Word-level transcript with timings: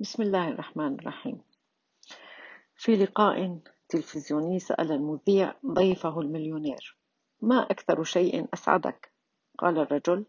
بسم 0.00 0.22
الله 0.22 0.48
الرحمن 0.48 0.94
الرحيم. 0.94 1.42
في 2.76 2.96
لقاء 2.96 3.58
تلفزيوني 3.88 4.58
سأل 4.58 4.92
المذيع 4.92 5.54
ضيفه 5.66 6.20
المليونير 6.20 6.96
ما 7.42 7.62
أكثر 7.62 8.04
شيء 8.04 8.46
أسعدك؟ 8.54 9.12
قال 9.58 9.78
الرجل 9.78 10.24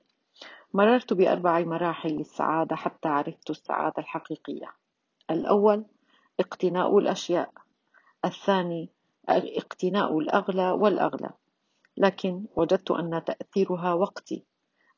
مررت 0.73 1.13
بأربع 1.13 1.59
مراحل 1.59 2.09
للسعادة 2.09 2.75
حتى 2.75 3.07
عرفت 3.07 3.49
السعادة 3.49 3.93
الحقيقية. 3.97 4.71
الأول 5.31 5.85
اقتناء 6.39 6.97
الأشياء. 6.97 7.51
الثاني 8.25 8.89
اقتناء 9.29 10.19
الأغلى 10.19 10.71
والأغلى. 10.71 11.29
لكن 11.97 12.45
وجدت 12.55 12.91
أن 12.91 13.23
تأثيرها 13.25 13.93
وقتي. 13.93 14.45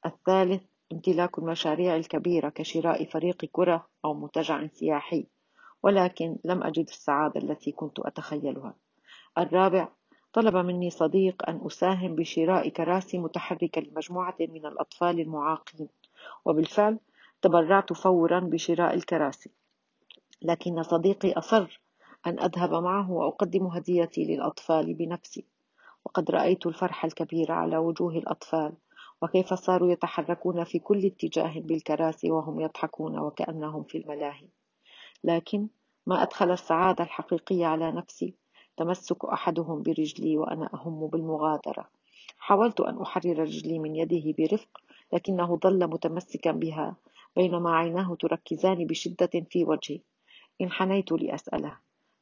الثالث 0.05 0.63
امتلاك 0.91 1.37
المشاريع 1.39 1.95
الكبيرة 1.95 2.49
كشراء 2.49 3.05
فريق 3.05 3.45
كرة 3.45 3.87
أو 4.05 4.13
منتجع 4.13 4.67
سياحي 4.67 5.25
ولكن 5.83 6.37
لم 6.45 6.63
أجد 6.63 6.87
السعادة 6.87 7.39
التي 7.41 7.71
كنت 7.71 7.99
أتخيلها. 7.99 8.75
الرابع 9.37 9.87
طلب 10.33 10.55
مني 10.55 10.89
صديق 10.89 11.49
أن 11.49 11.61
أساهم 11.65 12.15
بشراء 12.15 12.69
كراسي 12.69 13.17
متحركة 13.17 13.81
لمجموعة 13.81 14.35
من 14.39 14.65
الأطفال 14.65 15.19
المعاقين 15.19 15.87
وبالفعل 16.45 16.99
تبرعت 17.41 17.93
فورا 17.93 18.39
بشراء 18.39 18.93
الكراسي. 18.93 19.49
لكن 20.41 20.83
صديقي 20.83 21.33
أصر 21.33 21.81
أن 22.27 22.39
أذهب 22.39 22.73
معه 22.73 23.11
وأقدم 23.11 23.65
هديتي 23.67 24.25
للأطفال 24.25 24.93
بنفسي 24.93 25.45
وقد 26.05 26.31
رأيت 26.31 26.65
الفرح 26.65 27.05
الكبير 27.05 27.51
على 27.51 27.77
وجوه 27.77 28.17
الأطفال 28.17 28.73
وكيف 29.21 29.53
صاروا 29.53 29.91
يتحركون 29.91 30.63
في 30.63 30.79
كل 30.79 31.05
اتجاه 31.05 31.59
بالكراسي 31.59 32.31
وهم 32.31 32.59
يضحكون 32.59 33.19
وكأنهم 33.19 33.83
في 33.83 33.97
الملاهي. 33.97 34.47
لكن 35.23 35.67
ما 36.07 36.23
أدخل 36.23 36.51
السعادة 36.51 37.03
الحقيقية 37.03 37.65
على 37.65 37.91
نفسي 37.91 38.33
تمسك 38.77 39.25
أحدهم 39.25 39.81
برجلي 39.81 40.37
وأنا 40.37 40.69
أهم 40.73 41.07
بالمغادرة. 41.07 41.89
حاولت 42.37 42.81
أن 42.81 43.01
أحرر 43.01 43.39
رجلي 43.39 43.79
من 43.79 43.95
يده 43.95 44.33
برفق 44.37 44.81
لكنه 45.13 45.59
ظل 45.63 45.87
متمسكا 45.87 46.51
بها 46.51 46.95
بينما 47.35 47.75
عيناه 47.75 48.15
تركزان 48.15 48.87
بشدة 48.87 49.45
في 49.49 49.65
وجهي. 49.65 49.99
انحنيت 50.61 51.11
لأسأله 51.11 51.77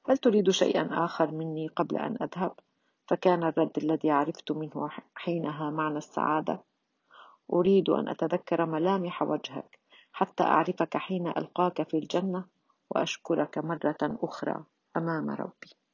هل 0.10 0.18
تريد 0.18 0.50
شيئا 0.50 1.06
آخر 1.06 1.32
مني 1.32 1.68
قبل 1.68 1.98
أن 1.98 2.18
أذهب؟ 2.22 2.52
فكان 3.08 3.44
الرد 3.44 3.78
الذي 3.78 4.12
عرفت 4.12 4.52
منه 4.52 4.90
حينها 5.16 5.70
معنى 5.70 5.98
السعادة. 5.98 6.64
أريد 7.54 7.90
أن 7.90 8.10
أتذكر 8.10 8.66
ملامح 8.66 9.22
وجهك 9.24 9.80
حتى 10.12 10.44
أعرفك 10.44 10.98
حين 10.98 11.28
ألقاك 11.28 11.90
في 11.90 11.98
الجنة 11.98 12.46
وأشكرك 12.90 13.58
مرة 13.58 13.98
أخرى 14.02 14.64
أمام 14.98 15.30
ربي. 15.30 15.85